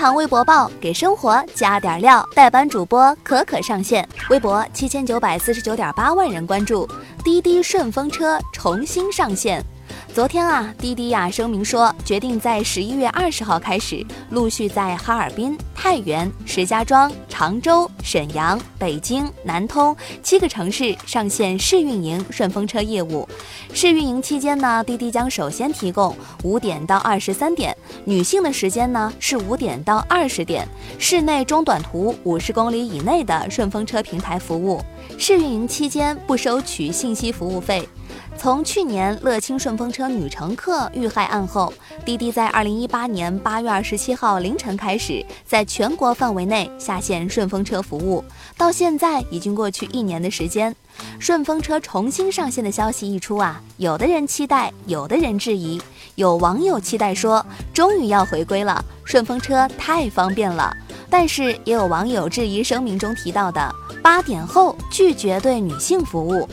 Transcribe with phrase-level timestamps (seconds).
[0.00, 6.88] 堂微博报给生活加点料，代班主播可可上线，微博七千九百四十九点八万人关注，
[7.22, 9.62] 滴滴顺风车重新上线。
[10.12, 23.26] 昨天啊，滴滴呀声明说，决定在十一月二十号开始，陆续在哈尔滨、太原、石家庄、常州、沈阳、北京、南通七个城市上线试运营顺风车业务。
[23.72, 27.74] 试运营期间呢，滴滴将首先提供五点到二十三点，
[28.04, 30.66] 女性的时间呢是五点到二十点，
[30.98, 34.82] 市内中短途五十公里以内的顺风车平台服务。
[35.16, 37.88] 试运营期间不收取信息服务费。
[38.36, 41.72] 从去年乐清顺风车女乘客遇害案后，
[42.04, 48.24] 滴滴在二零一八年八月二十七号凌晨开始，在全国范围内下线顺风车服务。
[48.56, 50.74] 到现在已经过去一年的时间，
[51.18, 55.80] 顺风车重新上线的消息一出啊，有的人期待，有的人质疑。
[56.14, 60.74] 有网友期待说，终于要回归了，顺风车太方便了。
[61.08, 66.48] 但是也有网友质疑声明中提到的八点后拒绝对女性服务。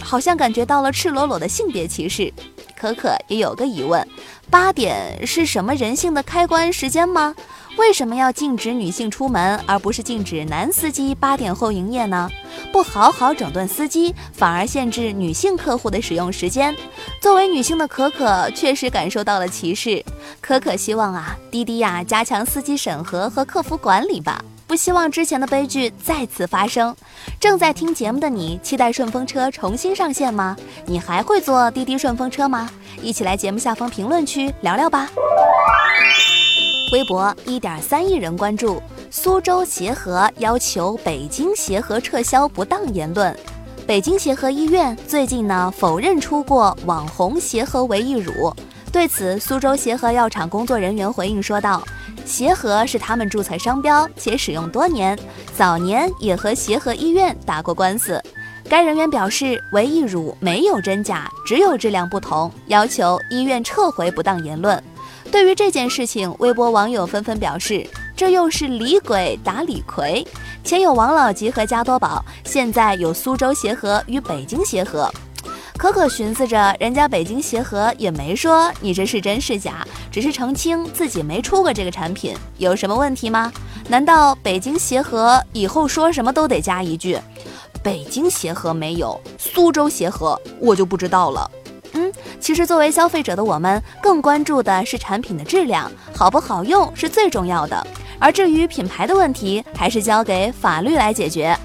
[0.00, 2.32] 好像感觉到了赤裸裸的性别歧视，
[2.76, 4.06] 可可也有个疑问：
[4.50, 7.34] 八点是什么人性的开关时间吗？
[7.76, 12.28] 为什么要禁止女性出门，而不是禁止男司机八点后营业呢？
[12.72, 16.74] 不好好整顿司机，反而限制女性客户的使用时间。
[17.20, 20.02] 作为女性的可可确实感受到了歧视。
[20.40, 24.42] 可可希望啊，滴滴呀加强司机审核和客服管理吧。
[24.66, 26.94] 不希望之前的悲剧再次发生。
[27.40, 30.56] 正在听节目的你，期待顺风车重新上线吗？
[30.84, 32.68] 你还会坐滴滴顺风车吗？
[33.02, 35.08] 一起来节目下方评论区聊聊吧。
[36.92, 43.36] 微博一点三亿人关注，苏州协和要求北京协和撤销不当言论。
[43.86, 48.54] 北京协和医院最近呢否认出过网红协和维 E 乳，
[48.92, 51.82] 对此，苏州协和药厂工作人员回应说道。
[52.24, 55.18] 协和是他们注册商标且使用多年，
[55.56, 58.22] 早年也和协和医院打过官司。
[58.68, 64.80] 该人员表示，维 E 乳没有真假，只有质量不同，要求医院撤回不当言论。
[65.32, 70.22] 对于这件事情，微博网友纷纷表示，这又是李鬼打李逵。
[70.62, 75.10] 前有王老吉和加多宝，现在有苏州协和与北京协和。
[75.78, 83.50] 可可寻思着，人家北京协和也没说你这是真是假，只是澄清自己没出过这个产品，有什么问题吗？
[83.88, 87.18] 难道北京协和以后说什么都得加一句，
[87.88, 91.50] 北京协和没有，苏州协和我就不知道了。
[91.94, 97.86] 嗯，其实作为消费者的我们，更关注的是产品的质量，好不好用是最重要的，
[98.18, 101.56] 而至于品牌的问题，还是交给法律来解决。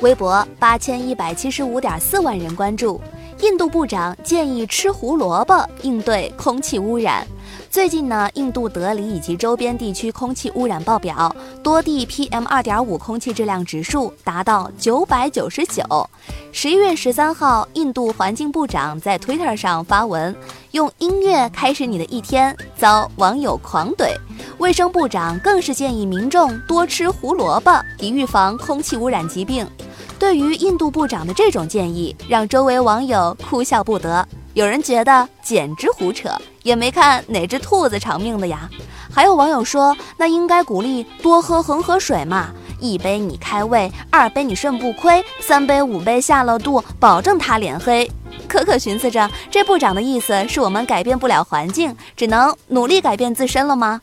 [0.00, 3.00] 微博八千一百七十五点四万人关注。
[3.42, 7.24] 印度部长建议吃胡萝卜应对空气污染。
[7.72, 15.82] 最近呢，印度德里以及周边地区空气污染爆表，多地 PM 二点五空气质量指数达到九百九十九。
[16.52, 20.36] 十一月十三号，印度环境部长在 Twitter 上发文，
[20.72, 24.14] 用音乐开始你的一天，遭网友狂怼。
[24.58, 29.66] 卫生部长更是建议民众多吃胡萝卜，以预防空气污染疾病。
[30.18, 34.28] 对于印度部长的这种建议，让周围网友哭笑不得。
[34.54, 36.30] 有人觉得简直胡扯，
[36.62, 38.68] 也没看哪只兔子长命的呀。
[39.10, 48.10] 还有网友说，那应该鼓励多喝恒河水嘛，一杯你开胃，二杯你肾不亏，三杯五杯下了肚，保证他脸黑。
[48.46, 54.00] 可可寻思着，这部长的意思是我们改变不了环境，只能努力改变自身了吗？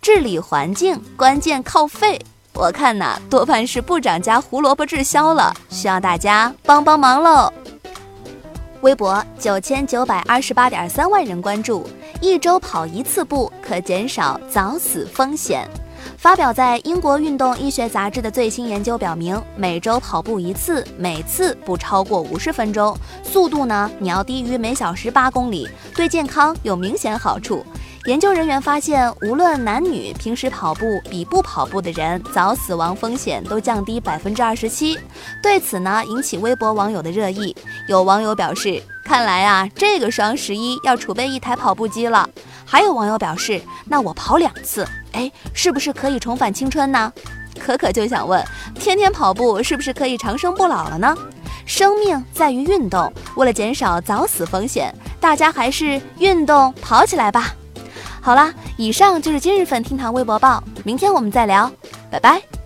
[0.00, 2.20] 治理环境关键靠肺。
[2.54, 7.52] 我看呐，多半是部长家胡萝卜滞销了，需要大家帮帮忙喽。
[8.82, 11.84] 微博九千九百二十八点三万人关注，
[12.20, 15.68] 一周跑一次步可减少早死风险。
[16.16, 27.66] 发表在英国运动医学杂志的最新研究表明，每周跑步一次，每次不超过五十分钟，速度呢，你要低于每小时八公里，对健康有明显好处。
[28.08, 34.98] 研究人员发现，无论男女，平时跑步比不跑步的人早死亡风险都降低百分之二十七。
[35.42, 37.54] 对此呢，引起微博网友的热议。
[37.86, 42.26] 有网友表示，看来啊，这个双十一要储备一台跑步机了。
[42.64, 47.12] 还有网友表示，那我跑两次，哎，是不是可以重返青春呢？
[47.60, 48.42] 可可就想问，
[48.74, 51.14] 天天跑步是不是可以长生不老了呢？
[51.66, 57.52] 生命在于运动，为了减少早死风险，大家还是运动跑起来吧。
[58.20, 61.70] 好啦，以上就是今日份听堂微博报，明天我们再聊，
[62.10, 62.57] 拜拜。